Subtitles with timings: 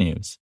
[0.00, 0.38] technews.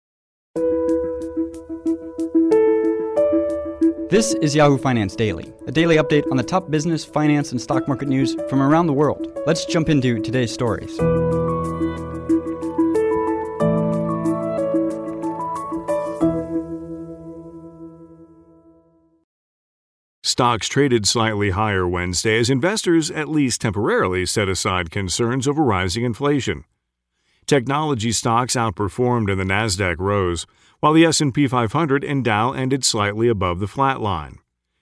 [4.10, 7.88] This is Yahoo Finance Daily, a daily update on the top business, finance, and stock
[7.88, 9.28] market news from around the world.
[9.46, 10.96] Let's jump into today's stories.
[20.24, 26.04] Stocks traded slightly higher Wednesday as investors at least temporarily set aside concerns over rising
[26.06, 26.64] inflation.
[27.48, 30.46] Technology stocks outperformed and the Nasdaq rose,
[30.82, 34.40] while the S&P 500 and Dow ended slightly above the flat line.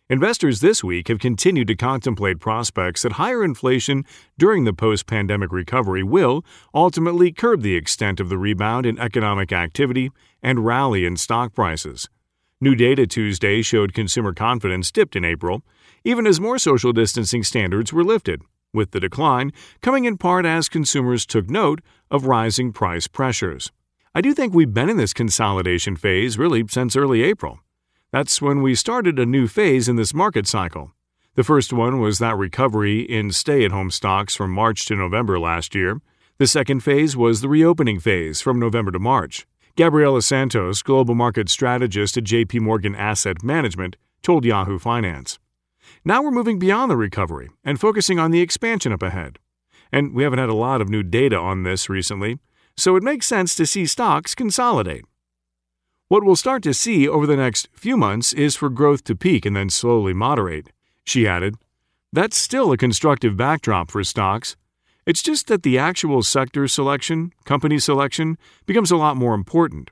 [0.09, 4.03] Investors this week have continued to contemplate prospects that higher inflation
[4.39, 6.43] during the post-pandemic recovery will
[6.73, 10.09] ultimately curb the extent of the rebound in economic activity
[10.41, 12.09] and rally in stock prices.
[12.59, 15.61] New data Tuesday showed consumer confidence dipped in April,
[16.03, 18.41] even as more social distancing standards were lifted,
[18.75, 21.81] with the decline coming in part as consumers took note
[22.11, 23.71] of rising price pressures.
[24.13, 27.59] I do think we've been in this consolidation phase really since early April.
[28.11, 30.91] That's when we started a new phase in this market cycle.
[31.35, 35.37] The first one was that recovery in stay at home stocks from March to November
[35.37, 35.99] last year.
[36.37, 39.45] The second phase was the reopening phase from November to March.
[39.75, 45.39] Gabriela Santos, global market strategist at JP Morgan Asset Management, told Yahoo Finance.
[46.03, 49.39] Now we're moving beyond the recovery and focusing on the expansion up ahead.
[49.91, 52.39] And we haven't had a lot of new data on this recently,
[52.75, 55.05] so it makes sense to see stocks consolidate.
[56.07, 59.45] What we'll start to see over the next few months is for growth to peak
[59.45, 60.71] and then slowly moderate,
[61.03, 61.55] she added.
[62.13, 64.55] That's still a constructive backdrop for stocks,
[65.05, 69.91] it's just that the actual sector selection, company selection, becomes a lot more important,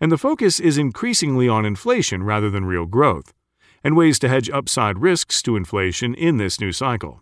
[0.00, 3.34] and the focus is increasingly on inflation rather than real growth,
[3.84, 7.20] and ways to hedge upside risks to inflation in this new cycle.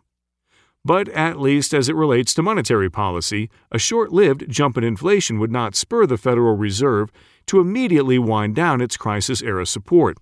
[0.85, 5.39] But at least as it relates to monetary policy, a short lived jump in inflation
[5.39, 7.11] would not spur the Federal Reserve
[7.47, 10.17] to immediately wind down its crisis era support.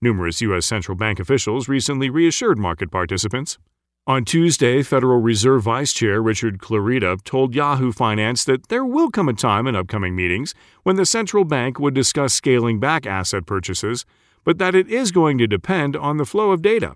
[0.00, 0.66] Numerous U.S.
[0.66, 3.58] central bank officials recently reassured market participants.
[4.06, 9.30] On Tuesday, Federal Reserve Vice Chair Richard Clarida told Yahoo Finance that there will come
[9.30, 14.04] a time in upcoming meetings when the central bank would discuss scaling back asset purchases,
[14.44, 16.94] but that it is going to depend on the flow of data,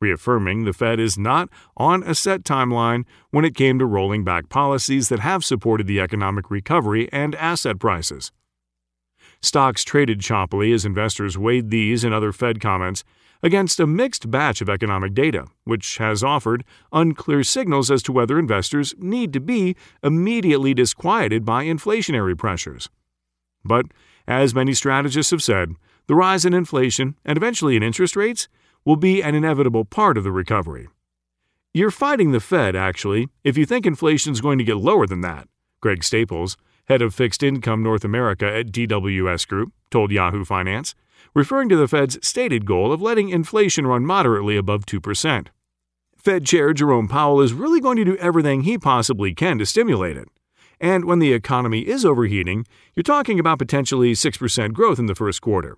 [0.00, 4.48] reaffirming the Fed is not on a set timeline when it came to rolling back
[4.48, 8.32] policies that have supported the economic recovery and asset prices.
[9.42, 13.04] Stocks traded choppily as investors weighed these and other Fed comments
[13.42, 16.62] against a mixed batch of economic data, which has offered
[16.92, 22.90] unclear signals as to whether investors need to be immediately disquieted by inflationary pressures.
[23.64, 23.86] But,
[24.30, 25.74] as many strategists have said,
[26.06, 28.48] the rise in inflation and eventually in interest rates
[28.84, 30.88] will be an inevitable part of the recovery.
[31.74, 35.20] You're fighting the Fed, actually, if you think inflation is going to get lower than
[35.22, 35.48] that,
[35.80, 40.94] Greg Staples, head of fixed income North America at DWS Group, told Yahoo Finance
[41.34, 45.48] referring to the Fed's stated goal of letting inflation run moderately above 2%.
[46.16, 50.16] Fed Chair Jerome Powell is really going to do everything he possibly can to stimulate
[50.16, 50.28] it.
[50.80, 55.42] And when the economy is overheating, you're talking about potentially 6% growth in the first
[55.42, 55.76] quarter,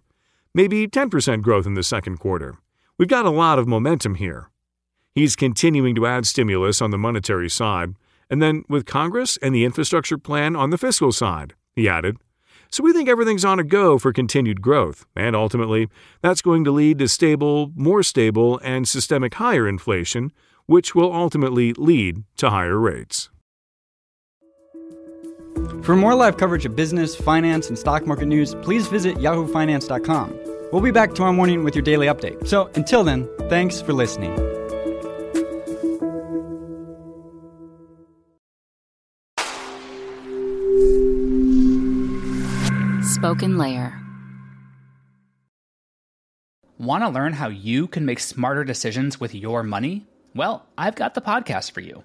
[0.55, 2.57] maybe 10% growth in the second quarter.
[2.99, 4.51] We've got a lot of momentum here.
[5.15, 7.95] He's continuing to add stimulus on the monetary side,
[8.31, 12.17] and then with Congress and the infrastructure plan on the fiscal side, he added.
[12.71, 15.89] So we think everything's on a go for continued growth, and ultimately,
[16.23, 20.33] that's going to lead to stable, more stable, and systemic higher inflation,
[20.65, 23.29] which will ultimately lead to higher rates.
[25.83, 30.39] For more live coverage of business, finance, and stock market news, please visit yahoofinance.com.
[30.71, 32.47] We'll be back tomorrow morning with your daily update.
[32.47, 34.33] So until then, thanks for listening.
[43.03, 43.99] Spoken Layer.
[46.79, 50.07] Want to learn how you can make smarter decisions with your money?
[50.35, 52.05] Well, I've got the podcast for you.